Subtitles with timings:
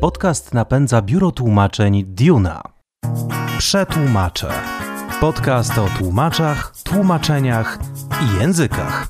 [0.00, 2.62] Podcast napędza biuro tłumaczeń Duna.
[3.58, 4.48] Przetłumaczę.
[5.20, 7.78] Podcast o tłumaczach, tłumaczeniach
[8.22, 9.08] i językach.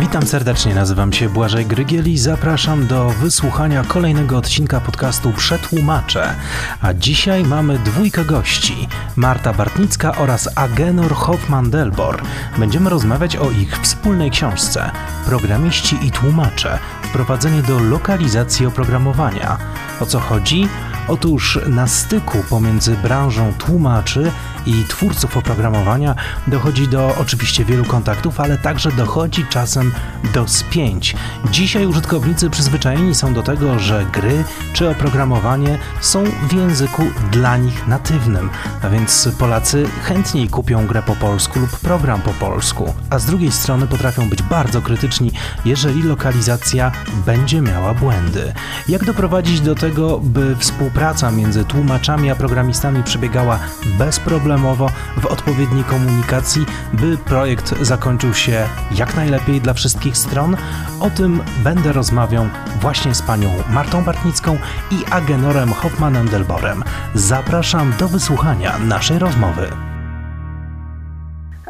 [0.00, 6.34] Witam serdecznie, nazywam się Błażej Grygiel i zapraszam do wysłuchania kolejnego odcinka podcastu Przetłumaczę.
[6.82, 12.22] A dzisiaj mamy dwójkę gości, Marta Bartnicka oraz Agenor Hoffman-Delbor.
[12.58, 14.90] Będziemy rozmawiać o ich wspólnej książce
[15.26, 19.58] Programiści i tłumacze– wprowadzenie do lokalizacji oprogramowania.
[20.00, 20.68] O co chodzi?
[21.08, 24.32] Otóż na styku pomiędzy branżą tłumaczy
[24.66, 26.14] i twórców oprogramowania
[26.46, 29.92] dochodzi do oczywiście wielu kontaktów, ale także dochodzi czasem
[30.34, 31.16] do spięć.
[31.50, 37.02] Dzisiaj użytkownicy przyzwyczajeni są do tego, że gry czy oprogramowanie są w języku
[37.32, 38.50] dla nich natywnym,
[38.82, 43.52] a więc Polacy chętniej kupią grę po polsku lub program po polsku, a z drugiej
[43.52, 45.32] strony potrafią być bardzo krytyczni,
[45.64, 46.92] jeżeli lokalizacja
[47.26, 48.52] będzie miała błędy.
[48.88, 49.87] Jak doprowadzić do tego,
[50.22, 53.58] by współpraca między tłumaczami a programistami przebiegała
[53.98, 60.56] bezproblemowo w odpowiedniej komunikacji, by projekt zakończył się jak najlepiej dla wszystkich stron?
[61.00, 62.46] O tym będę rozmawiał
[62.80, 64.58] właśnie z panią Martą Bartnicką
[64.90, 66.82] i Agenorem Hoffmanem-Delborem.
[67.14, 69.87] Zapraszam do wysłuchania naszej rozmowy.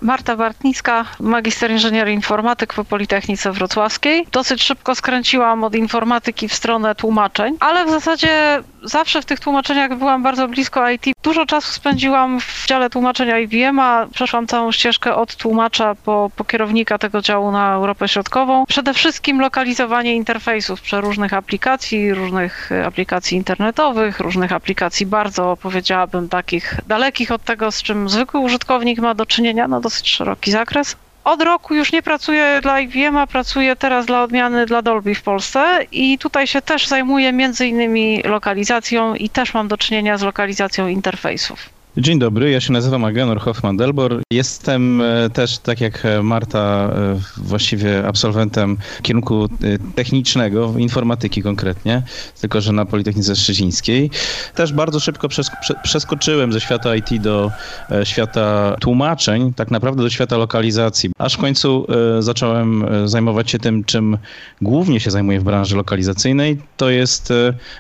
[0.02, 4.26] Marta Bartnicka, magister inżynierii informatyk po Politechnice Wrocławskiej.
[4.32, 9.98] Dosyć szybko skręciłam od informatyki w stronę tłumaczeń, ale w zasadzie zawsze w tych tłumaczeniach
[9.98, 11.04] byłam bardzo blisko IT.
[11.22, 16.44] Dużo czasu spędziłam w dziale tłumaczenia IBM, a przeszłam całą ścieżkę od tłumacza po, po
[16.44, 18.64] kierownika tego działu na Europę Środkową.
[18.68, 27.32] Przede wszystkim lokalizowanie interfejsów przeróżnych aplikacji, różnych aplikacji internetowych, różnych aplikacji bardzo, powiedziałabym, takich dalekich
[27.32, 31.74] od tego, z czym zwykły użytkownik ma do czynienia, no dosyć szeroki zakres od roku
[31.74, 36.18] już nie pracuję dla IBM, a pracuję teraz dla odmiany dla Dolby w Polsce i
[36.18, 41.77] tutaj się też zajmuję między innymi lokalizacją i też mam do czynienia z lokalizacją interfejsów.
[41.96, 44.20] Dzień dobry, ja się nazywam Agenor Hoffman-Delbor.
[44.32, 49.48] Jestem e, też, tak jak Marta, e, właściwie absolwentem kierunku e,
[49.94, 52.02] technicznego, informatyki konkretnie,
[52.40, 54.10] tylko że na Politechnice Szczecińskiej.
[54.54, 55.28] Też bardzo szybko
[55.82, 57.50] przeskoczyłem ze świata IT do
[58.04, 61.86] świata tłumaczeń, tak naprawdę do świata lokalizacji, aż w końcu
[62.18, 64.18] zacząłem zajmować się tym, czym
[64.62, 67.32] głównie się zajmuję w branży lokalizacyjnej, to jest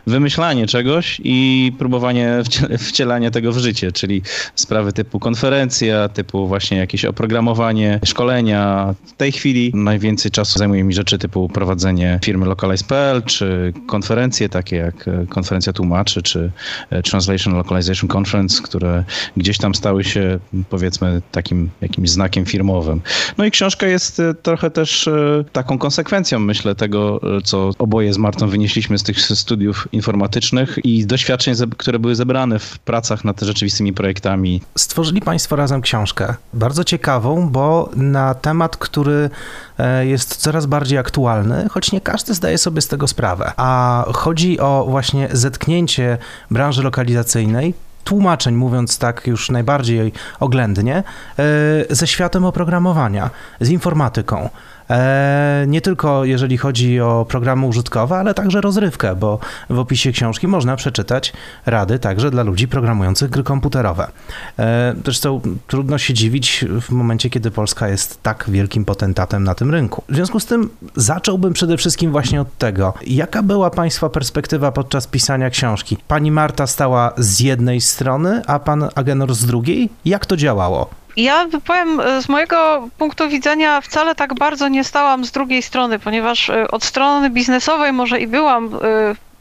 [0.06, 2.42] wymyślanie czegoś i próbowanie
[2.88, 4.22] wcielania tego w życie, czyli
[4.54, 8.94] sprawy typu konferencja, typu właśnie jakieś oprogramowanie, szkolenia.
[9.06, 14.76] W tej chwili najwięcej czasu zajmuje mi rzeczy typu prowadzenie firmy Localize.pl, czy konferencje takie
[14.76, 16.50] jak e, konferencja tłumaczy, czy
[16.90, 19.04] e, Translation Localization Conference, które
[19.36, 20.38] gdzieś tam stały się
[20.70, 23.00] powiedzmy takim jakimś znakiem firmowym.
[23.38, 25.08] No i książka jest e, trochę też
[25.52, 31.54] taką konsekwencją, myślę, tego, co oboje z Martą wynieśliśmy z tych studiów informatycznych i doświadczeń,
[31.76, 34.62] które były zebrane w pracach nad rzeczywistymi projektami.
[34.76, 39.30] Stworzyli Państwo razem książkę, bardzo ciekawą, bo na temat, który
[39.78, 43.52] e, jest coraz bardziej aktualny, choć nie każdy zdaje sobie z tego sprawę.
[43.56, 46.18] A chodzi o właśnie zetknięcie
[46.50, 47.74] branży lokalizacyjnej
[48.08, 50.96] tłumaczeń, mówiąc tak już najbardziej oględnie,
[51.38, 51.44] e,
[51.90, 54.48] ze światem oprogramowania, z informatyką.
[54.90, 59.38] E, nie tylko jeżeli chodzi o programy użytkowe, ale także rozrywkę, bo
[59.70, 61.32] w opisie książki można przeczytać
[61.66, 64.10] rady także dla ludzi programujących gry komputerowe.
[64.58, 69.70] E, zresztą trudno się dziwić w momencie, kiedy Polska jest tak wielkim potentatem na tym
[69.70, 70.02] rynku.
[70.08, 75.06] W związku z tym zacząłbym przede wszystkim właśnie od tego, jaka była Państwa perspektywa podczas
[75.06, 75.96] pisania książki?
[76.08, 79.90] Pani Marta stała z jednej strony, a pan Agenor z drugiej?
[80.04, 80.90] Jak to działało?
[81.18, 85.98] Ja powiem, e, z mojego punktu widzenia wcale tak bardzo nie stałam z drugiej strony,
[85.98, 88.78] ponieważ e, od strony biznesowej może i byłam e,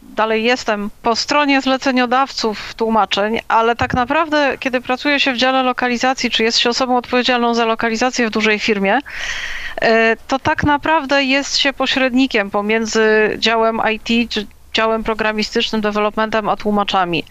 [0.02, 6.32] dalej jestem po stronie zleceniodawców tłumaczeń, ale tak naprawdę, kiedy pracuje się w dziale lokalizacji,
[6.32, 9.00] czy jest się osobą odpowiedzialną za lokalizację w dużej firmie,
[10.28, 17.24] to tak naprawdę jest się pośrednikiem pomiędzy działem IT, czy działem programistycznym, developmentem, a tłumaczami.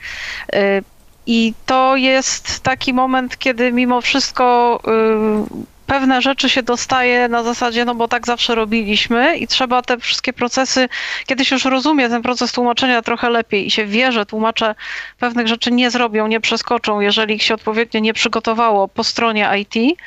[1.26, 7.84] I to jest taki moment, kiedy mimo wszystko y, pewne rzeczy się dostaje na zasadzie,
[7.84, 10.88] no bo tak zawsze robiliśmy i trzeba te wszystkie procesy,
[11.26, 14.74] kiedy się już rozumie ten proces tłumaczenia trochę lepiej i się wie, że tłumacze
[15.18, 19.98] pewnych rzeczy nie zrobią, nie przeskoczą, jeżeli ich się odpowiednio nie przygotowało po stronie IT,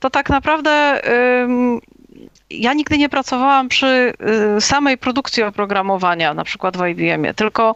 [0.00, 1.02] to tak naprawdę
[2.52, 4.12] ja nigdy nie pracowałam przy
[4.56, 7.74] y, samej produkcji oprogramowania, na przykład w IBM-ie, tylko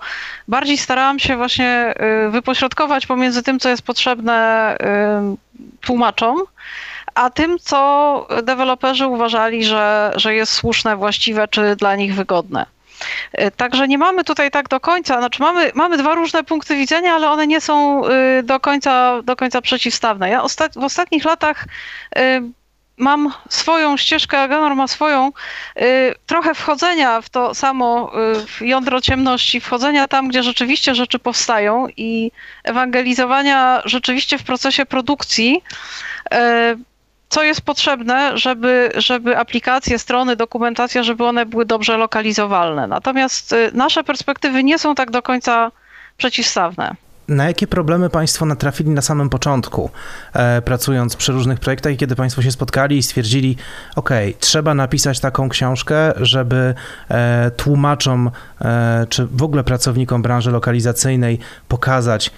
[0.48, 1.94] bardziej starałam się właśnie
[2.26, 6.38] y, wypośrodkować pomiędzy tym, co jest potrzebne y, tłumaczom,
[7.14, 12.66] a tym, co deweloperzy uważali, że, że jest słuszne, właściwe czy dla nich wygodne.
[13.56, 17.30] Także nie mamy tutaj tak do końca, znaczy mamy, mamy dwa różne punkty widzenia, ale
[17.30, 18.02] one nie są
[18.42, 20.30] do końca, do końca przeciwstawne.
[20.30, 21.64] Ja ostat, w ostatnich latach
[22.96, 25.32] mam swoją ścieżkę, Aganor ma swoją,
[25.80, 31.18] y, trochę wchodzenia w to samo y, w jądro ciemności, wchodzenia tam, gdzie rzeczywiście rzeczy
[31.18, 32.32] powstają i
[32.64, 35.62] ewangelizowania rzeczywiście w procesie produkcji,
[36.34, 36.36] y,
[37.28, 42.86] co jest potrzebne, żeby, żeby aplikacje, strony, dokumentacja, żeby one były dobrze lokalizowalne.
[42.86, 45.72] Natomiast nasze perspektywy nie są tak do końca
[46.16, 46.96] przeciwstawne
[47.28, 49.90] na jakie problemy Państwo natrafili na samym początku,
[50.32, 53.56] e, pracując przy różnych projektach i kiedy Państwo się spotkali i stwierdzili,
[53.96, 56.74] ok, trzeba napisać taką książkę, żeby
[57.08, 58.30] e, tłumaczom,
[58.60, 61.38] e, czy w ogóle pracownikom branży lokalizacyjnej
[61.68, 62.30] pokazać,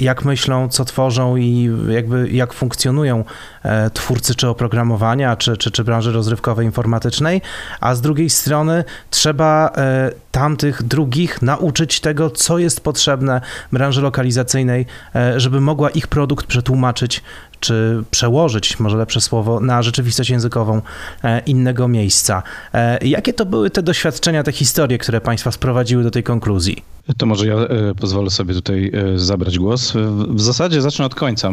[0.00, 3.24] jak myślą, co tworzą i jakby jak funkcjonują
[3.62, 7.42] e, twórcy czy oprogramowania, czy, czy, czy branży rozrywkowej, informatycznej,
[7.80, 13.40] a z drugiej strony trzeba e, tamtych drugich nauczyć tego, co jest potrzebne
[13.72, 17.22] branży lokalizacyjnej, e, żeby mogła ich produkt przetłumaczyć
[17.60, 20.82] czy przełożyć, może lepsze słowo, na rzeczywistość językową
[21.24, 22.42] e, innego miejsca.
[22.74, 26.95] E, jakie to były te doświadczenia, te historie, które Państwa sprowadziły do tej konkluzji?
[27.18, 29.92] To może ja e, pozwolę sobie tutaj e, zabrać głos.
[30.28, 31.50] W zasadzie zacznę od końca.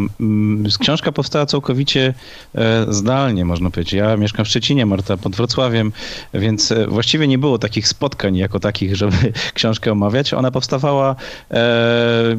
[0.79, 2.13] Książka powstała całkowicie
[2.55, 3.93] e, zdalnie, można powiedzieć.
[3.93, 5.91] Ja mieszkam w Szczecinie, Marta pod Wrocławiem,
[6.33, 9.17] więc właściwie nie było takich spotkań jako takich, żeby
[9.53, 10.33] książkę omawiać.
[10.33, 11.15] Ona powstawała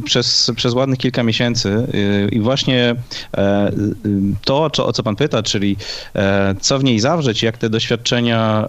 [0.04, 1.86] przez, przez ładnych kilka miesięcy
[2.32, 2.96] i właśnie
[4.44, 5.76] to, o co pan pyta, czyli
[6.60, 8.68] co w niej zawrzeć, jak te doświadczenia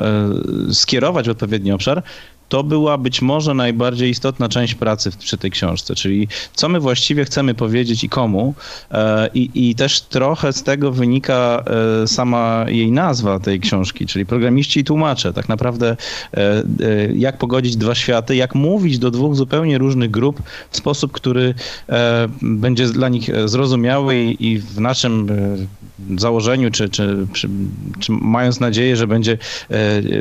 [0.71, 2.03] skierować w odpowiedni obszar,
[2.49, 7.25] to była być może najbardziej istotna część pracy przy tej książce, czyli co my właściwie
[7.25, 8.53] chcemy powiedzieć i komu.
[8.91, 11.63] E, I, i też trochę z tego wynika
[12.03, 15.33] e, sama jej nazwa tej książki, czyli programiści i tłumacze.
[15.33, 15.97] Tak naprawdę
[16.33, 16.63] e,
[17.13, 21.53] jak pogodzić dwa światy, jak mówić do dwóch zupełnie różnych grup w sposób, który
[22.41, 25.27] będzie dla nich zrozumiały i w naszym
[26.17, 27.49] założeniu, czy, czy, czy,
[27.99, 29.37] czy mając nadzieję, że będzie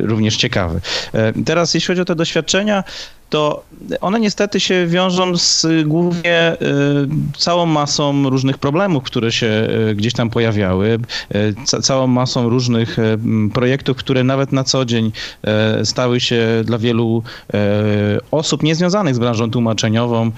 [0.02, 0.80] również ciekawy.
[1.44, 2.84] Teraz jeśli chodzi o te doświadczenia,
[3.34, 3.64] to
[4.00, 10.12] one niestety się wiążą z głównie y, całą masą różnych problemów, które się y, gdzieś
[10.12, 10.98] tam pojawiały,
[11.34, 12.96] y, całą masą różnych
[13.54, 15.12] projektów, które nawet na co dzień
[15.84, 17.22] stały się dla wielu
[18.31, 20.31] osób niezwiązanych z branżą tłumaczeniową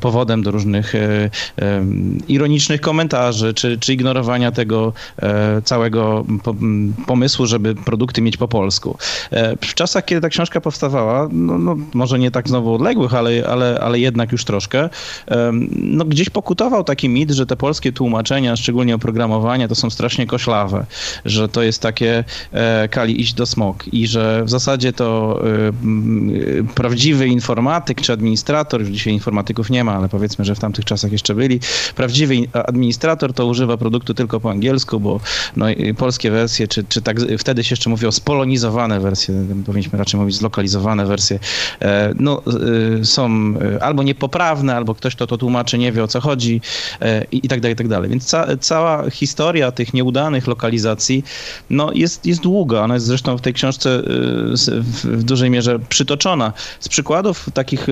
[0.00, 0.92] powodem do różnych
[2.28, 4.92] ironicznych komentarzy, czy, czy ignorowania tego
[5.64, 6.24] całego
[7.06, 8.96] pomysłu, żeby produkty mieć po polsku.
[9.62, 13.80] W czasach, kiedy ta książka powstawała, no, no może nie tak znowu odległych, ale, ale,
[13.80, 14.88] ale jednak już troszkę,
[15.76, 20.86] no gdzieś pokutował taki mit, że te polskie tłumaczenia, szczególnie oprogramowania, to są strasznie koślawe,
[21.24, 25.72] że to jest takie e, kali iść do smok i że w zasadzie to e,
[26.74, 31.12] prawdziwy informatyk czy administrator, już dzisiaj informatyków nie ma, ale powiedzmy, że w tamtych czasach
[31.12, 31.60] jeszcze byli,
[31.96, 35.20] prawdziwy administrator to używa produktu tylko po angielsku, bo
[35.56, 35.66] no,
[35.96, 39.34] polskie wersje, czy, czy tak wtedy się jeszcze mówiło spolonizowane wersje,
[39.66, 41.38] powinniśmy raczej mówić zlokalizowane wersje,
[41.80, 42.42] e, no,
[43.00, 46.60] y, są y, albo niepoprawne, albo ktoś, kto to tłumaczy, nie wie o co chodzi
[47.02, 48.10] y, i, i tak dalej, i tak dalej.
[48.10, 51.24] Więc ca, cała historia tych nieudanych lokalizacji
[51.70, 52.80] no, jest, jest długa.
[52.80, 54.02] Ona jest zresztą w tej książce
[55.04, 56.52] w, dużej mierze przytoczona.
[56.80, 57.86] Z przykładów takich,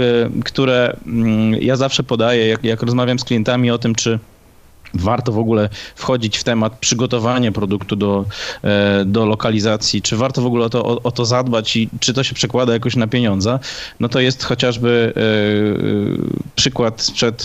[0.45, 4.19] które mm, ja zawsze podaję, jak, jak rozmawiam z klientami o tym, czy
[4.95, 8.25] warto w ogóle wchodzić w temat przygotowania produktu do,
[8.63, 12.15] e, do lokalizacji, czy warto w ogóle o to, o, o, to zadbać i czy
[12.15, 13.59] to się przekłada jakoś na pieniądze,
[14.01, 15.25] no to jest chociażby e, e,
[16.57, 17.45] przykład sprzed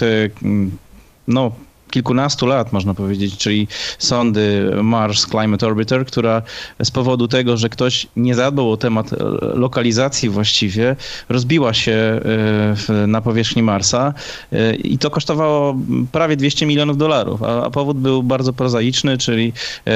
[1.27, 1.51] no,
[1.95, 3.67] kilkunastu lat, można powiedzieć, czyli
[3.99, 6.41] sondy Mars Climate Orbiter, która
[6.83, 9.09] z powodu tego, że ktoś nie zadbał o temat
[9.53, 10.95] lokalizacji właściwie,
[11.29, 14.13] rozbiła się e, na powierzchni Marsa
[14.51, 15.75] e, i to kosztowało
[16.11, 19.53] prawie 200 milionów dolarów, a powód był bardzo prozaiczny, czyli
[19.87, 19.91] e,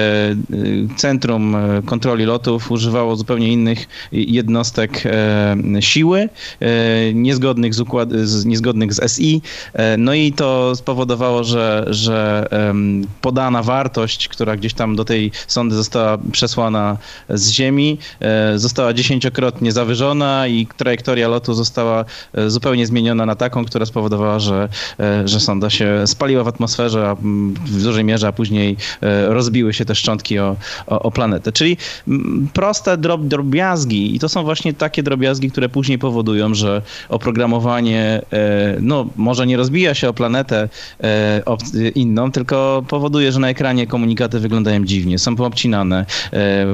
[0.95, 5.03] Centrum Kontroli Lotów używało zupełnie innych jednostek
[5.79, 6.29] siły,
[7.13, 8.09] niezgodnych z, układ,
[8.45, 9.41] niezgodnych z SI,
[9.97, 12.47] no i to spowodowało, że, że
[13.21, 16.97] podana wartość, która gdzieś tam do tej sondy została przesłana
[17.29, 23.65] z Ziemi, e, została dziesięciokrotnie zawyżona i trajektoria lotu została e, zupełnie zmieniona na taką,
[23.65, 24.69] która spowodowała, że,
[24.99, 27.15] e, że sonda się spaliła w atmosferze, a
[27.65, 28.77] w dużej mierze, a później
[29.27, 30.55] rozbiły się te szczątki o,
[30.87, 31.51] o, o planetę.
[31.51, 31.77] Czyli
[32.53, 38.21] proste drob, drobiazgi i to są właśnie takie drobiazgi, które później powodują, że oprogramowanie
[38.81, 40.69] no, może nie rozbija się o planetę
[41.95, 46.05] inną, tylko powoduje, że na ekranie komunikaty wyglądają dziwnie, są poobcinane,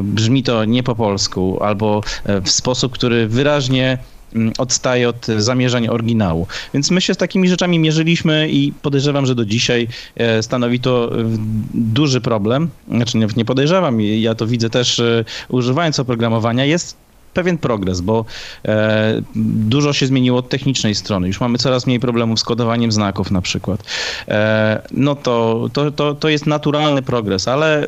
[0.04, 2.02] brzmi to nie po polsku albo
[2.44, 3.98] w sposób, który wyraźnie
[4.36, 6.48] Mm, odstaje od zamierzeń oryginału.
[6.74, 11.20] Więc my się z takimi rzeczami mierzyliśmy i podejrzewam, że do dzisiaj e, stanowi to
[11.20, 11.24] e,
[11.74, 12.70] duży problem.
[12.88, 16.66] Znaczy nie podejrzewam, ja to widzę też e, używając oprogramowania.
[16.66, 17.05] Jest
[17.36, 18.26] pewien progres, bo
[18.66, 21.28] e, dużo się zmieniło od technicznej strony.
[21.28, 23.84] Już mamy coraz mniej problemów z kodowaniem znaków na przykład.
[24.28, 27.88] E, no to, to, to, to jest naturalny progres, ale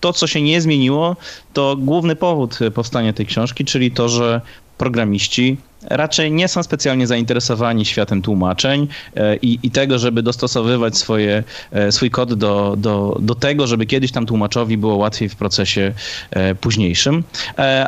[0.00, 1.16] to, co się nie zmieniło,
[1.52, 4.40] to główny powód powstania tej książki, czyli to, że
[4.78, 11.44] programiści raczej nie są specjalnie zainteresowani światem tłumaczeń e, i, i tego, żeby dostosowywać swoje,
[11.72, 15.92] e, swój kod do, do, do tego, żeby kiedyś tam tłumaczowi było łatwiej w procesie
[16.30, 17.24] e, późniejszym.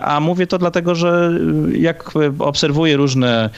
[0.02, 1.32] A mówię to dlatego, że
[1.72, 3.50] jak obserwuję różne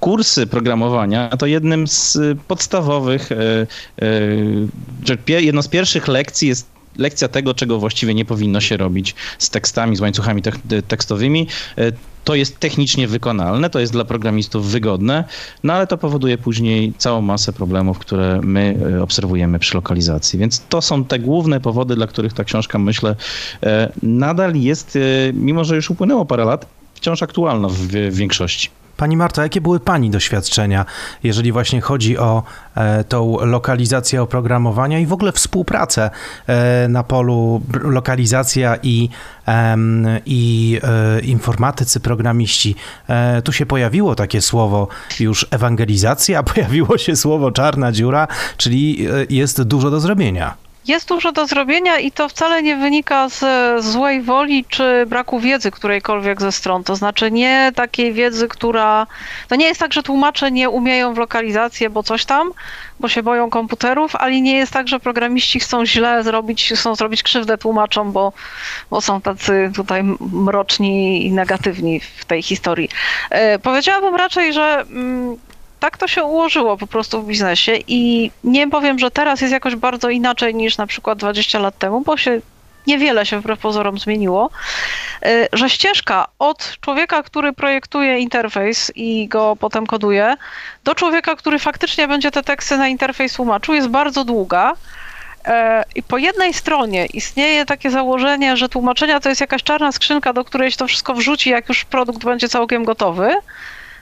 [0.00, 3.28] kursy programowania, to jednym z podstawowych,
[5.28, 9.96] jedną z pierwszych lekcji jest lekcja tego, czego właściwie nie powinno się robić z tekstami,
[9.96, 10.42] z łańcuchami
[10.88, 11.46] tekstowymi.
[11.78, 11.92] E,
[12.24, 15.24] to jest technicznie wykonalne, to jest dla programistów wygodne,
[15.64, 20.38] no ale to powoduje później całą masę problemów, które my e, obserwujemy przy lokalizacji.
[20.38, 23.16] Więc to są te główne powody, dla których ta książka, myślę,
[24.02, 24.98] nadal jest,
[25.34, 28.70] mimo że już upłynęło parę lat, wciąż aktualna w większości.
[28.96, 30.84] Pani Marta, jakie były Pani doświadczenia,
[31.22, 32.42] jeżeli właśnie chodzi o
[32.74, 36.10] e, tą lokalizację oprogramowania i w ogóle współpracę
[36.46, 39.08] e, na polu lokalizacja i,
[39.48, 39.76] e,
[40.26, 40.80] i
[41.22, 42.74] informatycy, programiści?
[43.08, 44.88] E, tu się pojawiło takie słowo
[45.20, 50.65] już ewangelizacja, pojawiło się słowo czarna dziura, czyli e, jest dużo do zrobienia.
[50.88, 53.44] Jest dużo do zrobienia i to wcale nie wynika z
[53.84, 56.84] złej woli czy braku wiedzy którejkolwiek ze stron.
[56.84, 59.06] To znaczy nie takiej wiedzy, która.
[59.48, 62.50] To nie jest tak, że tłumacze nie umieją w lokalizację, bo coś tam,
[63.00, 67.22] bo się boją komputerów, ale nie jest tak, że programiści chcą źle zrobić, chcą zrobić
[67.22, 68.32] krzywdę tłumaczom, bo,
[68.90, 70.02] bo są tacy tutaj
[70.32, 72.88] mroczni i negatywni w tej historii.
[73.30, 74.84] E, powiedziałabym raczej, że.
[75.80, 79.76] Tak to się ułożyło po prostu w biznesie i nie powiem, że teraz jest jakoś
[79.76, 82.40] bardzo inaczej niż na przykład 20 lat temu, bo się
[82.86, 84.50] niewiele się wbrew pozorom zmieniło,
[85.26, 90.34] y, że ścieżka od człowieka, który projektuje interfejs i go potem koduje,
[90.84, 94.72] do człowieka, który faktycznie będzie te teksty na interfejs tłumaczył, jest bardzo długa.
[94.72, 95.50] Y,
[95.94, 100.44] I po jednej stronie istnieje takie założenie, że tłumaczenia to jest jakaś czarna skrzynka, do
[100.44, 103.34] której się to wszystko wrzuci, jak już produkt będzie całkiem gotowy.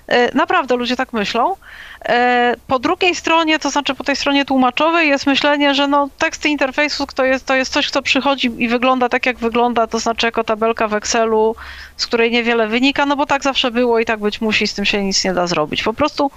[0.08, 1.56] E, naprawdę ludzie tak myślą.
[2.04, 6.48] E, po drugiej stronie, to znaczy po tej stronie tłumaczowej jest myślenie, że no teksty
[6.48, 10.26] interfejsu to jest, to jest coś, co przychodzi i wygląda tak, jak wygląda, to znaczy
[10.26, 11.56] jako tabelka w Excelu,
[11.96, 14.84] z której niewiele wynika, no bo tak zawsze było i tak być musi, z tym
[14.84, 15.82] się nic nie da zrobić.
[15.82, 16.30] Po prostu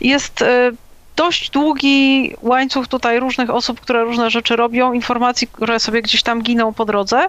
[0.00, 0.72] jest e,
[1.16, 6.42] dość długi łańcuch tutaj różnych osób, które różne rzeczy robią, informacji, które sobie gdzieś tam
[6.42, 7.26] giną po drodze.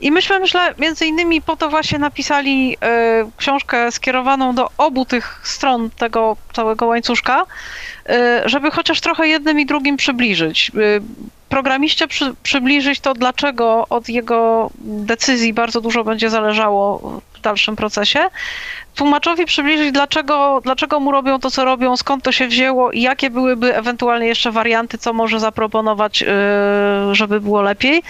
[0.00, 2.76] I myśmy, myślę, między innymi po to właśnie napisali y,
[3.36, 9.66] książkę skierowaną do obu tych stron tego całego łańcuszka, y, żeby chociaż trochę jednym i
[9.66, 10.72] drugim przybliżyć.
[10.74, 11.02] Y,
[11.54, 18.20] programiście przy, przybliżyć to, dlaczego od jego decyzji bardzo dużo będzie zależało w dalszym procesie.
[18.94, 23.30] Tłumaczowi przybliżyć, dlaczego, dlaczego mu robią to, co robią, skąd to się wzięło i jakie
[23.30, 28.02] byłyby ewentualnie jeszcze warianty, co może zaproponować, yy, żeby było lepiej.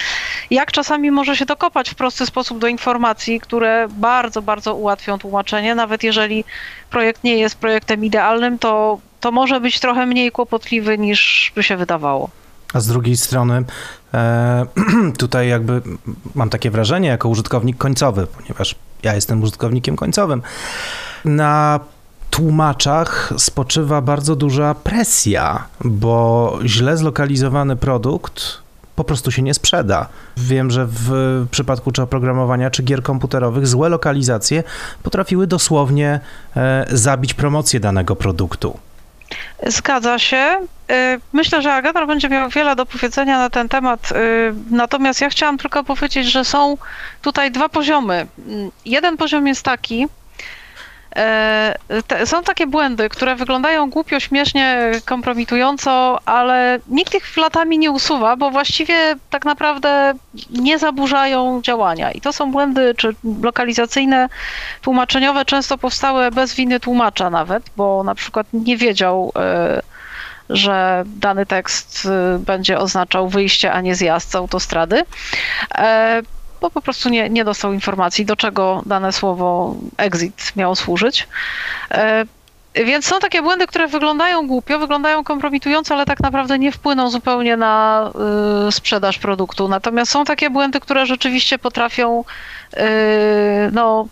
[0.50, 5.74] Jak czasami może się dokopać w prosty sposób do informacji, które bardzo, bardzo ułatwią tłumaczenie.
[5.74, 6.44] Nawet jeżeli
[6.90, 11.76] projekt nie jest projektem idealnym, to, to może być trochę mniej kłopotliwy niż by się
[11.76, 12.43] wydawało.
[12.74, 13.64] A z drugiej strony,
[14.14, 14.66] e,
[15.18, 15.82] tutaj jakby
[16.34, 20.42] mam takie wrażenie jako użytkownik końcowy, ponieważ ja jestem użytkownikiem końcowym,
[21.24, 21.80] na
[22.30, 28.64] tłumaczach spoczywa bardzo duża presja, bo źle zlokalizowany produkt
[28.96, 30.08] po prostu się nie sprzeda.
[30.36, 31.10] Wiem, że w
[31.50, 34.62] przypadku czy oprogramowania, czy gier komputerowych złe lokalizacje
[35.02, 36.20] potrafiły dosłownie
[36.56, 38.78] e, zabić promocję danego produktu.
[39.66, 40.66] Zgadza się.
[40.90, 44.12] Y, myślę, że Agatar będzie miał wiele do powiedzenia na ten temat.
[44.12, 44.14] Y,
[44.70, 46.76] natomiast ja chciałam tylko powiedzieć, że są
[47.22, 48.26] tutaj dwa poziomy.
[48.48, 50.06] Mm, jeden poziom jest taki,
[52.06, 58.36] te, są takie błędy, które wyglądają głupio, śmiesznie, kompromitująco, ale nikt ich latami nie usuwa,
[58.36, 58.94] bo właściwie
[59.30, 60.14] tak naprawdę
[60.50, 62.12] nie zaburzają działania.
[62.12, 64.28] I to są błędy czy lokalizacyjne,
[64.82, 69.82] tłumaczeniowe, często powstałe bez winy tłumacza nawet, bo na przykład nie wiedział, e,
[70.50, 75.02] że dany tekst e, będzie oznaczał wyjście, a nie zjazd z autostrady
[76.64, 81.28] bo po prostu nie, nie dostał informacji, do czego dane słowo exit miało służyć.
[81.90, 82.24] E,
[82.74, 87.56] Więc są takie błędy, które wyglądają głupio, wyglądają kompromitująco, ale tak naprawdę nie wpłyną zupełnie
[87.56, 88.10] na
[88.68, 89.68] y, sprzedaż produktu.
[89.68, 92.24] Natomiast są takie błędy, które rzeczywiście potrafią
[92.74, 92.80] y,
[93.72, 94.08] no,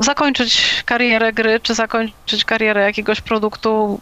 [0.00, 4.00] zakończyć karierę gry, czy zakończyć karierę jakiegoś produktu,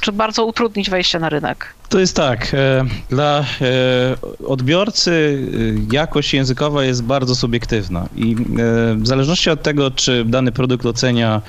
[0.00, 1.74] czy bardzo utrudnić wejście na rynek.
[1.88, 2.54] To jest tak.
[2.54, 3.44] E, dla e,
[4.46, 5.38] odbiorcy
[5.90, 8.36] e, jakość językowa jest bardzo subiektywna i
[8.96, 11.42] w zależności od tego, czy dany produkt ocenia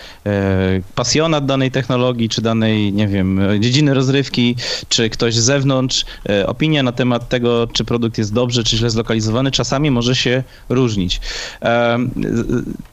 [0.95, 4.55] pasjonat danej technologii, czy danej, nie wiem, dziedziny rozrywki,
[4.89, 6.05] czy ktoś z zewnątrz,
[6.45, 11.21] opinia na temat tego, czy produkt jest dobrze, czy źle zlokalizowany, czasami może się różnić.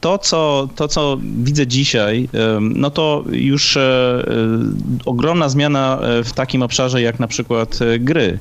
[0.01, 2.29] To, co, to, co widzę dzisiaj,
[2.61, 3.77] no to już
[5.05, 8.39] ogromna zmiana w takim obszarze, jak na przykład e, gry.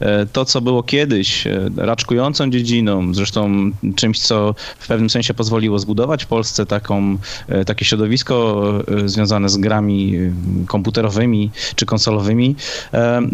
[0.00, 5.78] E, to, co było kiedyś e, raczkującą dziedziną, zresztą czymś, co w pewnym sensie pozwoliło
[5.78, 7.18] zbudować w Polsce taką,
[7.66, 8.62] takie środowisko
[9.04, 10.18] związane z grami
[10.66, 12.56] komputerowymi czy konsolowymi,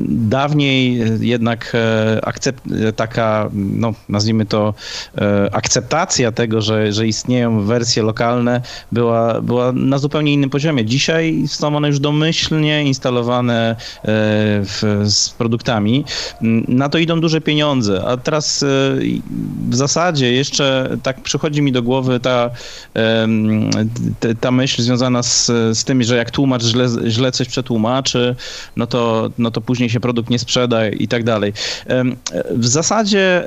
[0.09, 1.73] dawniej jednak
[2.23, 2.65] akcept,
[2.97, 4.75] taka, no, nazwijmy to,
[5.53, 8.61] akceptacja tego, że, że istnieją wersje lokalne
[8.93, 10.85] była, była na zupełnie innym poziomie.
[10.85, 16.05] Dzisiaj są one już domyślnie instalowane w z produktami.
[16.69, 18.66] Na to idą duże pieniądze, a teraz e,
[19.71, 22.50] w zasadzie jeszcze tak przychodzi mi do głowy ta,
[24.40, 28.37] ta myśl związana z, z tym, że jak tłumacz źle, źle coś przetłumaczy,
[28.76, 31.52] no to, no to później się produkt nie sprzeda i tak dalej.
[32.50, 33.47] W zasadzie e,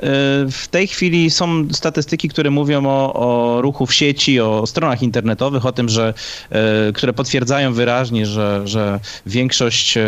[0.50, 5.66] w tej chwili są statystyki, które mówią o, o ruchu w sieci, o stronach internetowych,
[5.66, 6.14] o tym, że,
[6.50, 9.98] e, które potwierdzają wyraźnie, że, że większość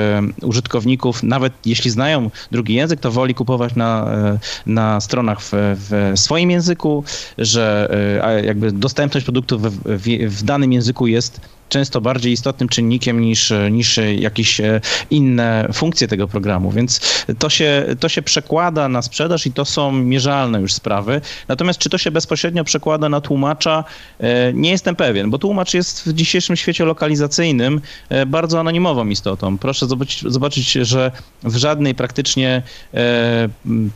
[0.43, 6.13] użytkowników nawet jeśli znają drugi język, to woli kupować na, e, na stronach w, w
[6.15, 7.05] swoim języku,
[7.39, 7.89] że
[8.25, 11.41] e, jakby dostępność produktów w, w, w danym języku jest
[11.73, 17.01] często bardziej istotnym czynnikiem niż, niż jakieś e, inne funkcje tego programu, więc
[17.39, 21.21] to się, to się przekłada na sprzedaż i to są mierzalne już sprawy.
[21.49, 23.85] Natomiast czy to się bezpośrednio przekłada na tłumacza,
[24.21, 29.59] e, nie jestem pewien, bo tłumacz jest w dzisiejszym świecie lokalizacyjnym e, bardzo anonimową istotą.
[29.59, 29.87] Proszę
[30.27, 31.13] zobaczyć, że
[31.45, 32.63] w żadnej praktycznie,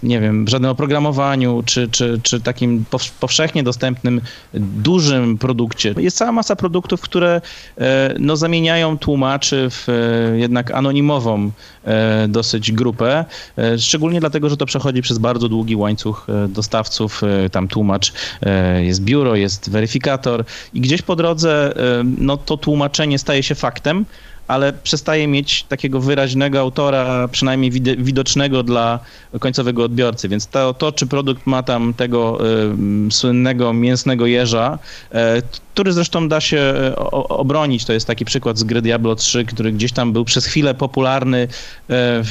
[0.02, 2.84] nie wiem, w żadnym oprogramowaniu, czy, czy, czy takim
[3.20, 4.20] powszechnie dostępnym
[4.54, 7.40] dużym produkcie jest cała masa produktów, które
[8.18, 11.50] no, zamieniają tłumaczy w e, jednak anonimową
[11.84, 13.24] e, dosyć grupę,
[13.78, 18.12] szczególnie dlatego, że to przechodzi przez bardzo długi łańcuch dostawców, tam tłumacz,
[18.80, 21.74] jest biuro, jest weryfikator i gdzieś po drodze
[22.18, 24.04] no, to tłumaczenie staje się faktem,
[24.48, 28.98] ale przestaje mieć takiego wyraźnego autora, przynajmniej widocznego dla
[29.40, 30.28] końcowego odbiorcy.
[30.28, 32.38] Więc to, to czy produkt ma tam tego
[33.08, 34.78] y, słynnego mięsnego jeża,
[35.14, 35.16] y,
[35.76, 36.96] który zresztą da się e,
[37.28, 37.84] obronić.
[37.84, 41.48] To jest taki przykład z gry Diablo 3, który gdzieś tam był przez chwilę popularny,
[41.90, 42.22] e,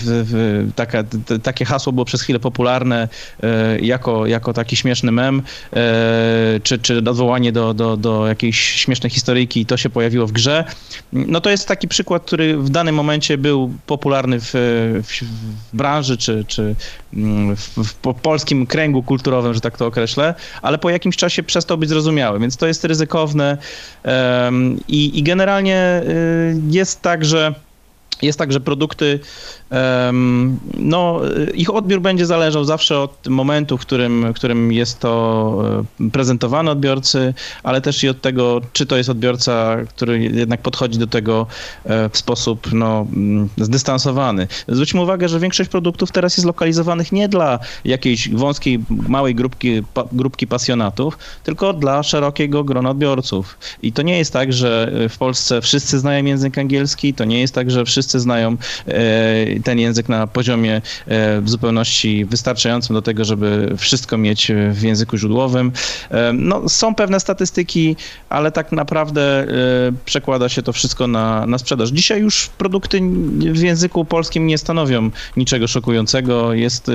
[0.75, 1.03] taka,
[1.43, 3.07] takie hasło było przez chwilę popularne
[3.43, 5.41] e, jako, jako taki śmieszny mem,
[6.63, 10.63] czy, czy odwołanie do, do, do jakiejś śmiesznej historyjki, to się pojawiło w grze.
[11.13, 14.51] No to jest taki przykład, który w danym momencie był popularny w,
[15.03, 15.21] w,
[15.73, 16.75] branży, czy, czy
[17.55, 21.89] w, w polskim kręgu kulturowym, że tak to określę, ale po jakimś czasie przestał być
[21.89, 23.57] zrozumiały, więc to jest ryzykowne.
[24.87, 27.53] I, i generalnie y, jest tak, że
[28.21, 29.19] jest tak, że produkty
[30.73, 31.21] no,
[31.53, 36.71] ich odbiór będzie zależał zawsze od momentu, w którym, w którym jest to e, prezentowane
[36.71, 41.47] odbiorcy, ale też i od tego, czy to jest odbiorca, który jednak podchodzi do tego
[41.85, 44.47] e, w sposób no, mm, zdystansowany.
[44.67, 50.47] Zwróćmy uwagę, że większość produktów teraz jest lokalizowanych nie dla jakiejś wąskiej, małej grupki, grupki
[50.47, 53.57] pasjonatów, tylko dla szerokiego grona odbiorców.
[53.81, 57.53] I to nie jest tak, że w Polsce wszyscy znają język angielski, to nie jest
[57.53, 63.25] tak, że wszyscy znają e, ten język na poziomie e, w zupełności wystarczającym do tego,
[63.25, 65.71] żeby wszystko mieć w języku źródłowym.
[66.11, 67.95] E, no, są pewne statystyki,
[68.29, 69.47] ale tak naprawdę e,
[70.05, 71.89] przekłada się to wszystko na, na sprzedaż.
[71.89, 73.01] Dzisiaj już produkty
[73.39, 76.53] w języku polskim nie stanowią niczego szokującego.
[76.53, 76.91] Jest,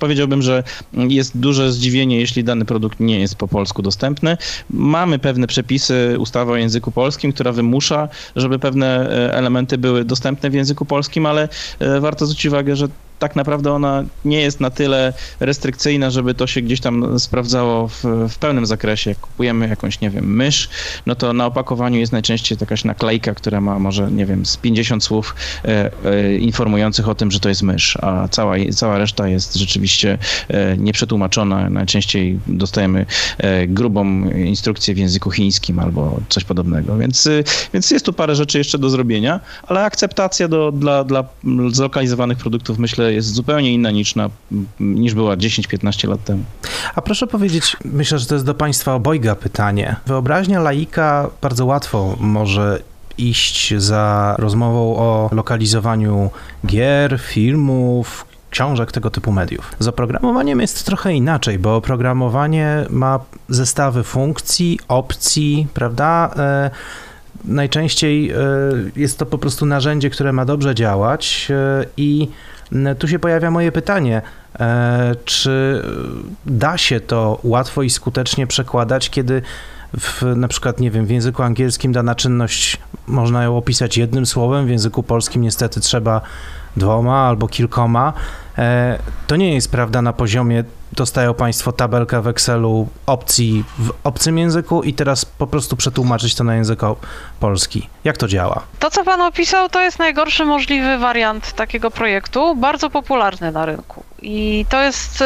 [0.00, 4.36] powiedziałbym, że jest duże zdziwienie, jeśli dany produkt nie jest po polsku dostępny.
[4.70, 10.54] Mamy pewne przepisy, ustawa o języku polskim, która wymusza, żeby pewne elementy były dostępne w
[10.54, 11.48] języku polskim, ale
[12.04, 12.88] warto zwrócić uwagę, że
[13.18, 18.04] tak naprawdę ona nie jest na tyle restrykcyjna, żeby to się gdzieś tam sprawdzało w,
[18.28, 19.10] w pełnym zakresie.
[19.10, 20.68] Jak kupujemy jakąś, nie wiem, mysz,
[21.06, 25.04] no to na opakowaniu jest najczęściej jakaś naklejka, która ma może, nie wiem, z 50
[25.04, 29.54] słów e, e, informujących o tym, że to jest mysz, a cała, cała reszta jest
[29.54, 31.70] rzeczywiście e, nieprzetłumaczona.
[31.70, 33.06] Najczęściej dostajemy
[33.38, 38.34] e, grubą instrukcję w języku chińskim albo coś podobnego, więc, y, więc jest tu parę
[38.34, 41.24] rzeczy jeszcze do zrobienia, ale akceptacja do, dla, dla
[41.70, 44.30] zlokalizowanych produktów myślę jest zupełnie inna niż, na,
[44.80, 46.44] niż była 10-15 lat temu.
[46.94, 49.96] A proszę powiedzieć, myślę, że to jest do Państwa obojga pytanie.
[50.06, 52.82] Wyobraźnia laika bardzo łatwo może
[53.18, 56.30] iść za rozmową o lokalizowaniu
[56.66, 59.72] gier, filmów, książek, tego typu mediów.
[59.78, 66.30] Z oprogramowaniem jest trochę inaczej, bo oprogramowanie ma zestawy funkcji, opcji, prawda?
[66.36, 66.70] E,
[67.44, 68.36] najczęściej e,
[68.96, 72.28] jest to po prostu narzędzie, które ma dobrze działać e, i
[72.98, 74.22] tu się pojawia moje pytanie,
[75.24, 75.82] czy
[76.46, 79.42] da się to łatwo i skutecznie przekładać, kiedy
[80.00, 84.66] w, na przykład, nie wiem, w języku angielskim dana czynność można ją opisać jednym słowem,
[84.66, 86.20] w języku polskim niestety trzeba
[86.76, 88.12] dwoma albo kilkoma.
[88.58, 90.64] E, to nie jest prawda na poziomie
[90.96, 96.44] dostają Państwo tabelkę w Excelu opcji w obcym języku i teraz po prostu przetłumaczyć to
[96.44, 96.80] na język
[97.40, 97.88] polski.
[98.04, 98.62] Jak to działa?
[98.78, 104.04] To, co Pan opisał, to jest najgorszy możliwy wariant takiego projektu, bardzo popularny na rynku.
[104.26, 105.24] I to jest y,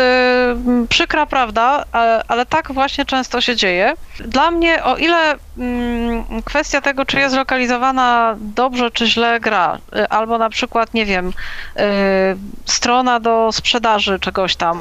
[0.88, 3.94] przykra prawda, ale, ale, tak właśnie często się dzieje.
[4.20, 5.38] Dla mnie, o ile y,
[6.44, 11.28] kwestia tego, czy jest zlokalizowana dobrze czy źle gra, y, albo na przykład, nie wiem,
[11.28, 11.32] y,
[12.64, 14.80] strona do sprzedaży czegoś tam,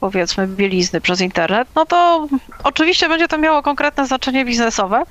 [0.00, 2.26] powiedzmy bielizny przez internet, no to
[2.64, 5.02] oczywiście będzie to miało konkretne znaczenie biznesowe.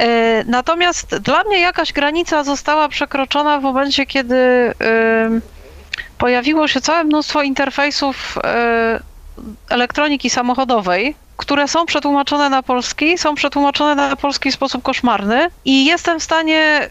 [0.00, 4.74] Y, natomiast dla mnie jakaś granica została przekroczona w momencie, kiedy
[6.18, 9.00] pojawiło się całe mnóstwo interfejsów e,
[9.68, 15.84] elektroniki samochodowej, które są przetłumaczone na polski, są przetłumaczone na polski w sposób koszmarny i
[15.84, 16.88] jestem w stanie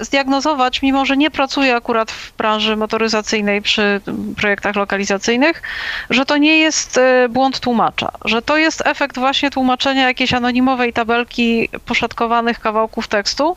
[0.00, 4.00] zdiagnozować, mimo że nie pracuję akurat w branży motoryzacyjnej przy
[4.36, 5.62] projektach lokalizacyjnych,
[6.10, 10.92] że to nie jest e, błąd tłumacza, że to jest efekt właśnie tłumaczenia jakiejś anonimowej
[10.92, 13.56] tabelki poszatkowanych kawałków tekstu,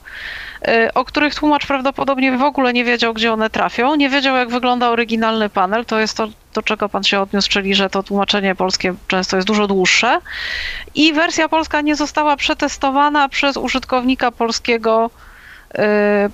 [0.68, 4.50] e, o których tłumacz prawdopodobnie w ogóle nie wiedział, gdzie one trafią, nie wiedział, jak
[4.50, 8.56] wygląda oryginalny panel, to jest to, do czego pan się odniósł, czyli że to tłumaczenie
[8.56, 10.20] polskie często jest dużo dłuższe.
[10.96, 15.10] I wersja polska nie została przetestowana przez użytkownika polskiego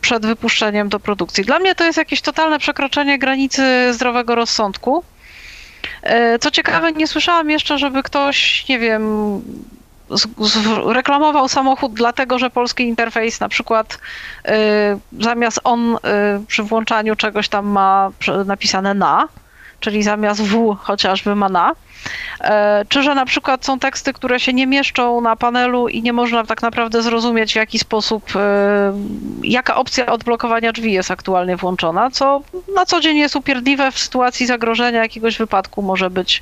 [0.01, 1.45] przed wypuszczeniem do produkcji.
[1.45, 5.03] Dla mnie to jest jakieś totalne przekroczenie granicy zdrowego rozsądku.
[6.35, 9.41] Y, co ciekawe, nie słyszałam jeszcze, żeby ktoś, nie wiem,
[10.85, 13.97] reklamował samochód dlatego, że polski interfejs na przykład
[14.47, 14.51] y,
[15.19, 15.97] zamiast on
[16.47, 18.11] przy włączaniu czegoś tam ma
[18.45, 19.27] napisane na,
[19.83, 21.71] czyli zamiast w chociażby ma na.
[22.41, 26.13] E, czy że na przykład są teksty, które się nie mieszczą na panelu i nie
[26.13, 28.93] można tak naprawdę zrozumieć, w jaki sposób, e,
[29.43, 32.41] jaka opcja odblokowania drzwi jest aktualnie włączona, co
[32.75, 36.41] na co dzień jest upierdliwe w sytuacji zagrożenia jakiegoś wypadku może być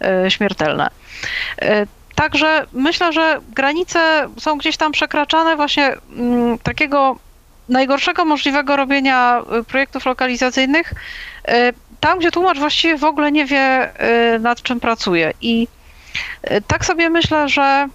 [0.00, 0.90] e, śmiertelne.
[2.14, 7.16] Także myślę, że granice są gdzieś tam przekraczane właśnie mm, takiego
[7.68, 10.94] najgorszego możliwego robienia projektów lokalizacyjnych
[12.00, 13.92] tam, gdzie tłumacz właściwie w ogóle nie wie,
[14.34, 15.32] y, nad czym pracuje.
[15.40, 15.68] I
[16.50, 17.88] y, tak sobie myślę, że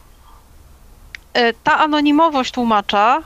[1.37, 3.21] y, ta anonimowość tłumacza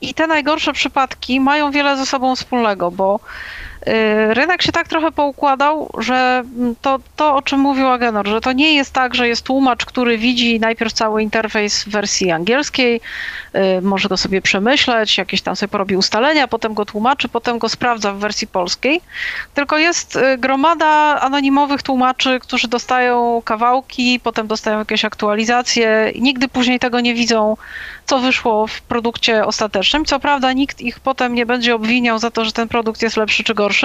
[0.00, 3.20] i te najgorsze przypadki mają wiele ze sobą wspólnego, bo
[4.30, 6.44] rynek się tak trochę poukładał, że
[6.82, 10.18] to, to, o czym mówił Agenor, że to nie jest tak, że jest tłumacz, który
[10.18, 13.00] widzi najpierw cały interfejs w wersji angielskiej,
[13.54, 17.68] y, może go sobie przemyśleć, jakieś tam sobie porobi ustalenia, potem go tłumaczy, potem go
[17.68, 19.00] sprawdza w wersji polskiej,
[19.54, 26.48] tylko jest y, gromada anonimowych tłumaczy, którzy dostają kawałki, potem dostają jakieś aktualizacje i nigdy
[26.48, 27.56] później tego nie widzą
[28.06, 30.04] co wyszło w produkcie ostatecznym.
[30.04, 33.44] Co prawda nikt ich potem nie będzie obwiniał za to, że ten produkt jest lepszy
[33.44, 33.75] czy gorszy,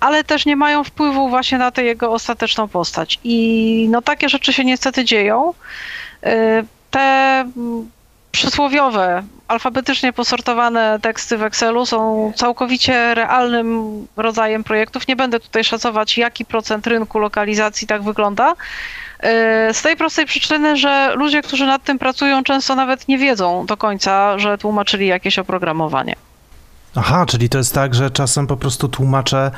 [0.00, 3.18] ale też nie mają wpływu właśnie na tę jego ostateczną postać.
[3.24, 5.54] I no takie rzeczy się niestety dzieją.
[6.26, 6.28] Y,
[6.90, 7.44] te
[8.32, 15.08] przysłowiowe, alfabetycznie posortowane teksty w Excelu są całkowicie realnym rodzajem projektów.
[15.08, 18.54] Nie będę tutaj szacować, jaki procent rynku lokalizacji tak wygląda,
[19.22, 23.66] E, z tej prostej przyczyny, że ludzie, którzy nad tym pracują, często nawet nie wiedzą
[23.66, 26.14] do końca, że tłumaczyli jakieś oprogramowanie.
[26.94, 29.50] Aha, czyli to jest tak, że czasem po prostu tłumacze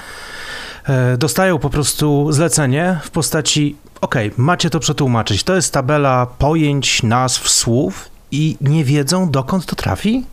[0.84, 5.44] e, dostają po prostu zlecenie w postaci ok, macie to przetłumaczyć.
[5.44, 10.24] To jest tabela pojęć, nazw, słów i nie wiedzą dokąd to trafi?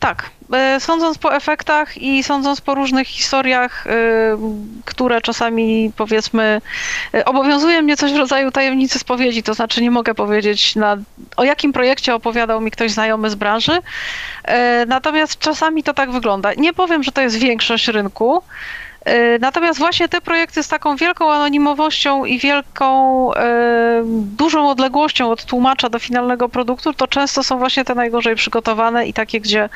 [0.00, 0.30] Tak.
[0.52, 3.90] E, sądząc po efektach i sądząc po różnych historiach, e,
[4.84, 6.60] które czasami powiedzmy
[7.14, 10.96] e, obowiązuje mnie coś w rodzaju tajemnicy spowiedzi, to znaczy nie mogę powiedzieć na,
[11.36, 13.78] o jakim projekcie opowiadał mi ktoś znajomy z branży.
[14.86, 16.54] Natomiast czasami to tak wygląda.
[16.56, 18.42] Nie powiem, że to jest większość rynku.
[19.40, 23.30] Natomiast właśnie te projekty z taką wielką anonimowością i wielką,
[24.04, 29.12] dużą odległością od tłumacza do finalnego produktu, to często są właśnie te najgorzej przygotowane i
[29.12, 29.68] takie, gdzie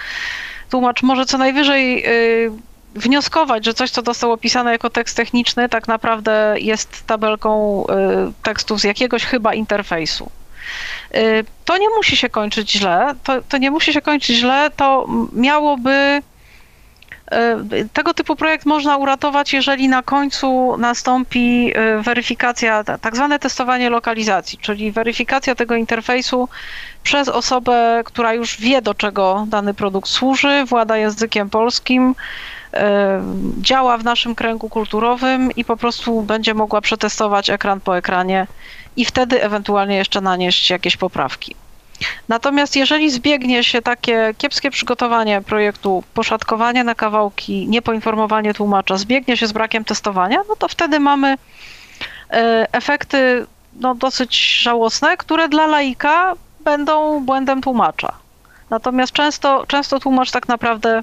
[0.70, 2.04] tłumacz może co najwyżej
[2.46, 2.50] y,
[2.94, 8.78] wnioskować, że coś, co zostało opisane jako tekst techniczny, tak naprawdę jest tabelką y, tekstu
[8.78, 10.30] z jakiegoś chyba interfejsu.
[11.14, 15.06] Y, to nie musi się kończyć źle, to, to nie musi się kończyć źle, to
[15.32, 16.22] miałoby
[17.92, 24.92] tego typu projekt można uratować, jeżeli na końcu nastąpi weryfikacja, tak zwane testowanie lokalizacji, czyli
[24.92, 26.48] weryfikacja tego interfejsu
[27.02, 32.14] przez osobę, która już wie, do czego dany produkt służy, włada językiem polskim,
[32.74, 33.22] e,
[33.60, 38.46] działa w naszym kręgu kulturowym i po prostu będzie mogła przetestować ekran po ekranie
[38.96, 41.54] i wtedy ewentualnie jeszcze nanieść jakieś poprawki.
[42.28, 49.46] Natomiast jeżeli zbiegnie się takie kiepskie przygotowanie projektu, poszatkowanie na kawałki, niepoinformowanie tłumacza, zbiegnie się
[49.46, 51.37] z brakiem testowania, no to wtedy mamy
[52.30, 53.46] e, efekty
[53.80, 56.34] no, dosyć żałosne, które dla laika
[56.64, 58.12] będą błędem tłumacza.
[58.70, 61.02] Natomiast często, często tłumacz tak naprawdę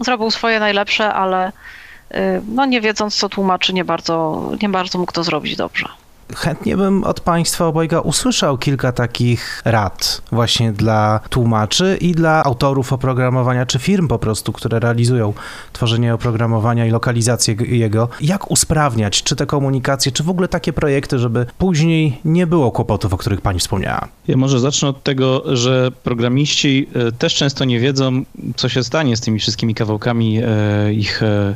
[0.00, 5.12] zrobił swoje najlepsze, ale y, no nie wiedząc co tłumaczy, nie bardzo, nie bardzo mógł
[5.12, 5.88] to zrobić dobrze
[6.36, 12.92] chętnie bym od Państwa obojga usłyszał kilka takich rad właśnie dla tłumaczy i dla autorów
[12.92, 15.32] oprogramowania, czy firm po prostu, które realizują
[15.72, 18.08] tworzenie oprogramowania i lokalizację jego.
[18.20, 23.14] Jak usprawniać, czy te komunikacje, czy w ogóle takie projekty, żeby później nie było kłopotów,
[23.14, 24.08] o których Pani wspomniała?
[24.28, 28.24] Ja może zacznę od tego, że programiści e, też często nie wiedzą,
[28.56, 31.54] co się stanie z tymi wszystkimi kawałkami e, ich e,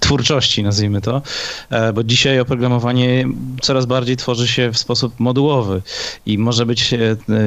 [0.00, 1.22] twórczości, nazwijmy to,
[1.94, 3.28] bo dzisiaj oprogramowanie
[3.60, 5.82] coraz bardziej tworzy się w sposób modułowy
[6.26, 6.94] i może być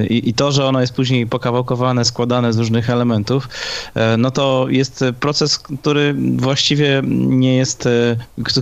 [0.09, 3.49] i, to, że ono jest później pokawałkowane, składane z różnych elementów,
[4.17, 7.89] no to jest proces, który właściwie nie jest,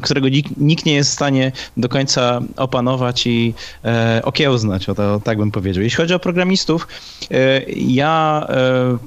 [0.02, 3.54] którego nikt, nie jest w stanie do końca opanować i
[4.24, 5.84] okiełznać, o to tak bym powiedział.
[5.84, 6.88] Jeśli chodzi o programistów,
[7.32, 8.98] e, ja e,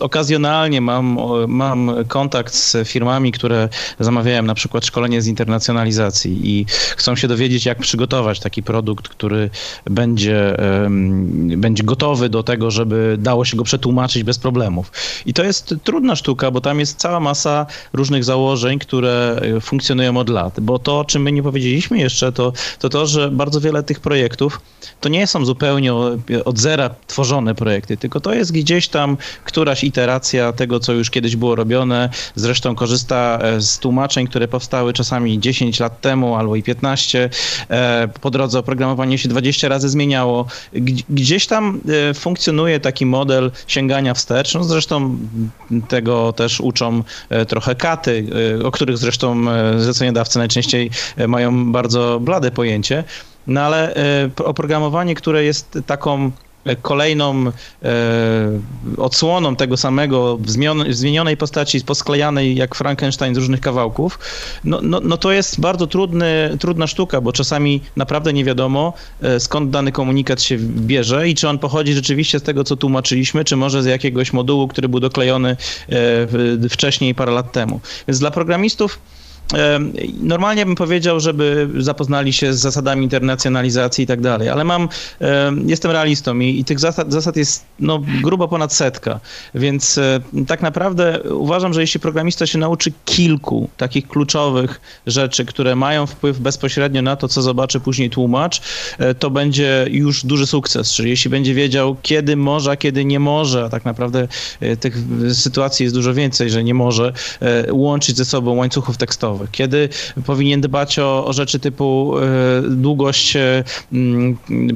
[0.00, 3.68] okazjonalnie mam, mam kontakt z firmami, które
[4.00, 9.50] zamawiają na przykład szkolenie z internacjonalizacji i chcą się dowiedzieć, jak przygotować taki produkt, który
[9.84, 10.56] będzie,
[11.56, 14.92] będzie gotowy do tego, żeby dało się go przetłumaczyć bez problemów.
[15.26, 20.28] I to jest trudna sztuka, bo tam jest cała masa różnych założeń, które funkcjonują od
[20.28, 20.60] lat.
[20.60, 24.00] Bo to, o czym my nie powiedzieliśmy jeszcze, to to, to że bardzo wiele tych
[24.00, 24.60] projektów
[25.00, 25.94] to nie są zupełnie
[26.44, 31.36] od zera tworzone projekty, tylko to jest gdzieś tam któraś iteracja tego, co już kiedyś
[31.36, 32.10] było robione.
[32.34, 37.30] Zresztą korzysta e, z tłumaczeń, które powstały czasami 10 lat temu albo i 15
[37.70, 40.46] E, po drodze oprogramowanie się 20 razy zmieniało.
[41.10, 44.54] Gdzieś tam e, funkcjonuje taki model sięgania wstecz.
[44.54, 45.16] No zresztą
[45.88, 47.02] tego też uczą
[47.48, 48.26] trochę katy,
[48.64, 49.44] o których zresztą
[49.78, 50.90] zleceniodawcy najczęściej
[51.28, 53.04] mają bardzo blade pojęcie.
[53.46, 53.94] No ale
[54.44, 56.30] oprogramowanie, które jest taką
[56.82, 57.52] kolejną e,
[58.96, 60.50] odsłoną tego samego w,
[60.90, 64.18] zmienionej postaci, posklejanej jak Frankenstein z różnych kawałków,
[64.64, 69.40] no, no, no to jest bardzo trudny, trudna sztuka, bo czasami naprawdę nie wiadomo e,
[69.40, 73.56] skąd dany komunikat się bierze i czy on pochodzi rzeczywiście z tego, co tłumaczyliśmy, czy
[73.56, 75.56] może z jakiegoś modułu, który był doklejony
[76.62, 77.80] e, wcześniej parę lat temu.
[78.08, 78.98] Więc dla programistów
[80.20, 84.88] Normalnie bym powiedział, żeby zapoznali się z zasadami internacjonalizacji i tak dalej, ale mam,
[85.66, 89.20] jestem realistą i, i tych zasad, zasad jest no, grubo ponad setka,
[89.54, 95.76] więc e, tak naprawdę uważam, że jeśli programista się nauczy kilku takich kluczowych rzeczy, które
[95.76, 98.60] mają wpływ bezpośrednio na to, co zobaczy później tłumacz,
[98.98, 103.20] e, to będzie już duży sukces, czyli jeśli będzie wiedział, kiedy może, a kiedy nie
[103.20, 104.28] może, a tak naprawdę
[104.60, 104.96] e, tych
[105.32, 107.12] sytuacji jest dużo więcej, że nie może
[107.70, 109.88] łączyć ze sobą łańcuchów tekstowych, kiedy
[110.26, 113.64] powinien dbać o, o rzeczy typu e, długość e,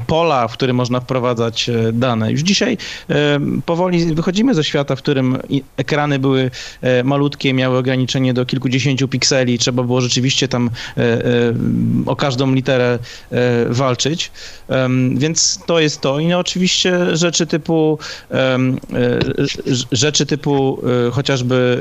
[0.06, 2.32] pola, w którym można wprowadzać e, dane.
[2.32, 2.78] Już dzisiaj
[3.66, 5.38] powoli wychodzimy ze świata, w którym
[5.76, 6.50] ekrany były
[7.04, 10.70] malutkie, miały ograniczenie do kilkudziesięciu pikseli, trzeba było rzeczywiście tam
[12.06, 12.98] o każdą literę
[13.68, 14.30] walczyć,
[15.14, 16.20] więc to jest to.
[16.20, 17.98] I no oczywiście rzeczy typu
[19.92, 21.80] rzeczy typu chociażby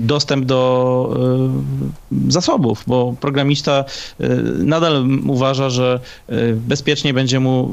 [0.00, 1.46] dostęp do
[2.28, 3.84] zasobów, bo programista
[4.58, 6.00] nadal uważa, że
[6.54, 7.70] bezpiecznie będzie mu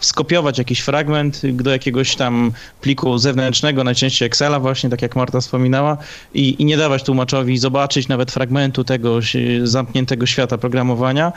[0.00, 5.96] skopiować jakiś fragment do jakiegoś tam pliku zewnętrznego, najczęściej Excela właśnie, tak jak Marta wspominała,
[6.34, 9.18] i, i nie dawać tłumaczowi zobaczyć nawet fragmentu tego
[9.62, 11.32] zamkniętego świata programowania.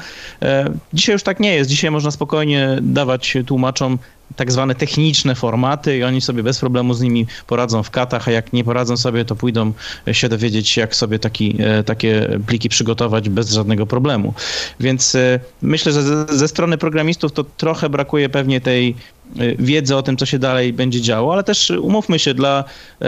[0.93, 1.69] Dzisiaj już tak nie jest.
[1.69, 3.99] Dzisiaj można spokojnie dawać tłumaczom
[4.35, 8.31] tak zwane techniczne formaty i oni sobie bez problemu z nimi poradzą w katach, a
[8.31, 9.73] jak nie poradzą sobie, to pójdą
[10.11, 14.33] się dowiedzieć, jak sobie taki, e, takie pliki przygotować bez żadnego problemu.
[14.79, 18.95] Więc e, myślę, że ze, ze strony programistów to trochę brakuje pewnie tej
[19.39, 22.63] e, wiedzy o tym, co się dalej będzie działo, ale też umówmy się, dla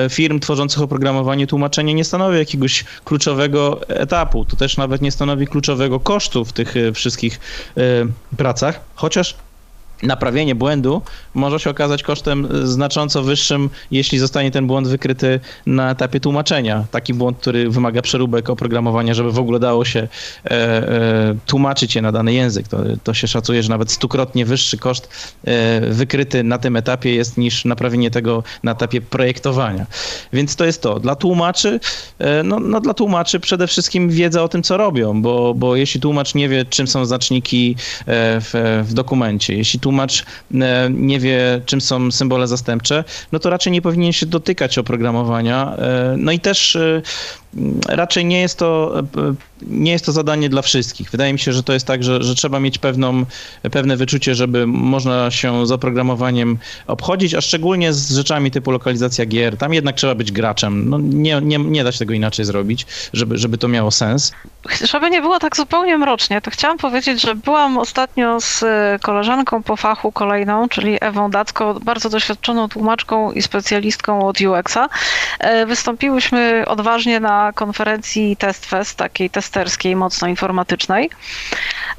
[0.10, 4.46] firm tworzących oprogramowanie tłumaczenie nie stanowi jakiegoś kluczowego etapu.
[4.46, 7.40] To też nawet nie stanowi kluczowego kosztu w tych wszystkich
[8.38, 9.36] pracach, chociaż
[10.04, 11.02] naprawienie błędu
[11.34, 16.86] może się okazać kosztem znacząco wyższym, jeśli zostanie ten błąd wykryty na etapie tłumaczenia.
[16.92, 22.02] Taki błąd, który wymaga przeróbek oprogramowania, żeby w ogóle dało się e, e, tłumaczyć je
[22.02, 22.68] na dany język.
[22.68, 27.38] To, to się szacuje, że nawet stukrotnie wyższy koszt e, wykryty na tym etapie jest
[27.38, 29.86] niż naprawienie tego na etapie projektowania.
[30.34, 31.00] Więc to jest to.
[31.00, 31.80] Dla tłumaczy,
[32.20, 36.02] e, no, no dla tłumaczy przede wszystkim wiedza o tym, co robią, bo, bo jeśli
[36.02, 39.89] tłumacz nie wie, czym są znaczniki e, w, w dokumencie, jeśli tłumacz
[40.62, 45.76] e, nie wie, czym są symbole zastępcze, no to raczej nie powinien się dotykać oprogramowania.
[45.78, 47.02] E, no i też e,
[47.88, 48.94] raczej nie jest to,
[49.62, 51.12] nie jest to zadanie dla wszystkich.
[51.12, 53.26] Wydaje mi się, że to jest tak, że, że trzeba mieć pewną,
[53.72, 56.58] pewne wyczucie, żeby można się z oprogramowaniem
[56.88, 59.58] obchodzić, a szczególnie z rzeczami typu lokalizacja gier.
[59.58, 60.90] Tam jednak trzeba być graczem.
[60.90, 64.32] No, nie, nie, nie da się tego inaczej zrobić, żeby, żeby to miało sens.
[64.84, 68.64] Żeby nie było tak zupełnie mrocznie, to chciałam powiedzieć, że byłam ostatnio z
[69.02, 74.90] koleżanką po fachu kolejną, czyli Ewą Dacko, bardzo doświadczoną tłumaczką i specjalistką od UX-a.
[75.40, 81.10] E, wystąpiłyśmy odważnie na konferencji TestFest, takiej testerskiej, mocno informatycznej,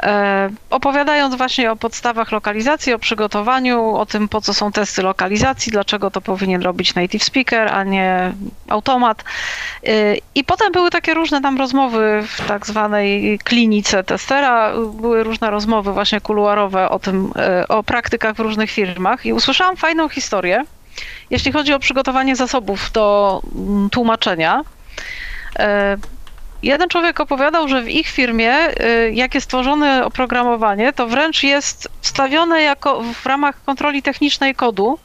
[0.02, 5.72] e, opowiadając właśnie o podstawach lokalizacji, o przygotowaniu, o tym, po co są testy lokalizacji,
[5.72, 8.32] dlaczego to powinien robić native speaker, a nie
[8.68, 9.24] automat.
[9.86, 15.50] E, I potem były takie różne tam rozmowy w tak zwanej klinice testera, były różne
[15.50, 20.64] rozmowy właśnie kuluarowe o tym, e, o praktykach w różnych firmach i usłyszałam fajną historię,
[21.30, 24.64] jeśli chodzi o przygotowanie zasobów do mm, tłumaczenia.
[25.58, 25.96] E,
[26.62, 31.88] jeden człowiek opowiadał, że w ich firmie, e, jak jest stworzone oprogramowanie, to wręcz jest
[32.00, 34.98] wstawione jako w ramach kontroli technicznej kodu,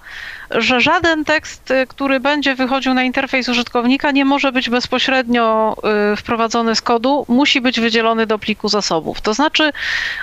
[0.57, 5.75] że żaden tekst, y, który będzie wychodził na interfejs użytkownika, nie może być bezpośrednio
[6.13, 9.21] y, wprowadzony z kodu, musi być wydzielony do pliku zasobów.
[9.21, 9.71] To znaczy,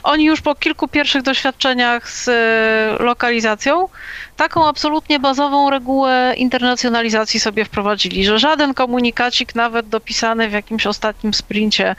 [0.02, 3.88] oni już po kilku pierwszych doświadczeniach z y, lokalizacją
[4.36, 11.34] taką absolutnie bazową regułę internacjonalizacji sobie wprowadzili, że żaden komunikacik, nawet dopisany w jakimś ostatnim
[11.34, 11.96] sprincie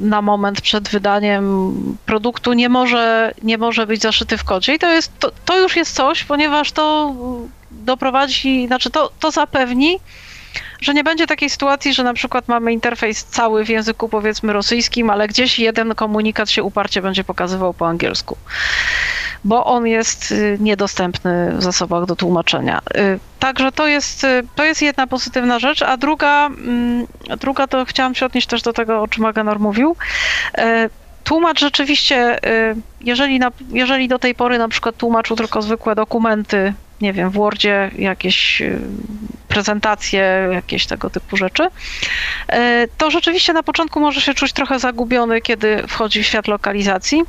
[0.00, 1.74] na moment przed wydaniem
[2.06, 4.74] produktu, nie może, nie może być zaszyty w kodzie.
[4.74, 7.09] I to, jest, to, to już jest coś, ponieważ to
[7.70, 9.98] doprowadzi, znaczy to, to zapewni,
[10.80, 15.10] że nie będzie takiej sytuacji, że na przykład mamy interfejs cały w języku powiedzmy rosyjskim,
[15.10, 18.36] ale gdzieś jeden komunikat się uparcie będzie pokazywał po angielsku,
[19.44, 22.80] bo on jest y, niedostępny w zasobach do tłumaczenia.
[22.96, 27.06] Y, także to jest, y, to jest jedna pozytywna rzecz, a druga, mm,
[27.40, 29.96] druga to chciałam się odnieść też do tego, o czym Aganor mówił.
[31.24, 32.38] Tłumacz rzeczywiście,
[33.00, 37.32] jeżeli, na, jeżeli do tej pory na przykład tłumaczył tylko zwykłe dokumenty nie wiem, w
[37.32, 38.80] Wordzie jakieś y,
[39.48, 45.40] prezentacje, jakieś tego typu rzeczy, y, to rzeczywiście na początku może się czuć trochę zagubiony,
[45.40, 47.22] kiedy wchodzi w świat lokalizacji.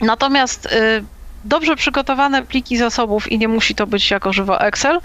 [0.00, 1.04] Natomiast y,
[1.44, 5.00] dobrze przygotowane pliki zasobów i nie musi to być jako żywo Excel,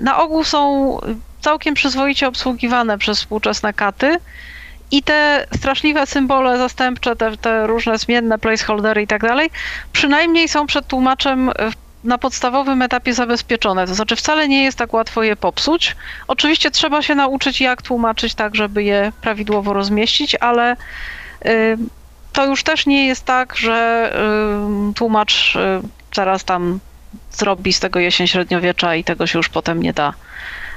[0.00, 0.98] na ogół są
[1.40, 4.16] całkiem przyzwoicie obsługiwane przez współczesne katy.
[4.90, 9.50] I te straszliwe symbole zastępcze, te, te różne zmienne placeholdery i tak dalej,
[9.92, 11.50] przynajmniej są przed tłumaczem
[12.04, 13.86] na podstawowym etapie zabezpieczone.
[13.86, 15.96] To znaczy, wcale nie jest tak łatwo je popsuć.
[16.28, 20.76] Oczywiście trzeba się nauczyć, jak tłumaczyć tak, żeby je prawidłowo rozmieścić, ale
[21.46, 21.78] y,
[22.32, 24.12] to już też nie jest tak, że
[24.90, 25.80] y, tłumacz y,
[26.14, 26.80] zaraz tam
[27.32, 30.14] zrobi z tego jesień średniowiecza i tego się już potem nie da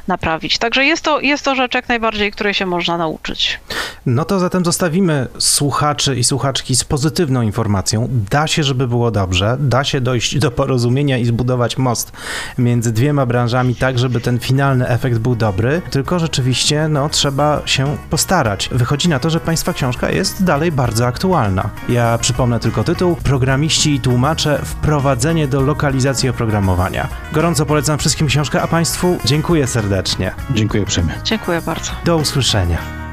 [0.08, 0.58] naprawić.
[0.58, 3.60] Także jest to, jest to rzecz jak najbardziej, której się można nauczyć.
[4.06, 8.08] No to zatem zostawimy słuchaczy i słuchaczki z pozytywną informacją.
[8.32, 12.12] Da się, żeby było dobrze, da się dojść do porozumienia i zbudować most
[12.58, 17.98] między dwiema branżami tak, żeby ten finalny efekt był dobry, tylko rzeczywiście no, trzeba się
[18.10, 18.70] postarać.
[18.72, 21.70] Wychodzi na to, że Państwa książka jest dalej bardzo aktualna.
[21.90, 27.08] Ja przypomnę tylko tytuł Programiści i tłumacze wprowadzenie do lokalizacji oprogramowania.
[27.34, 30.32] Gorąco polecam wszystkim książkę, a Państwu dziękuję serdecznie serdecznie.
[30.54, 31.14] Dziękuję uprzejmie.
[31.24, 31.92] Dziękuję bardzo.
[32.06, 33.07] Do usłyszenia.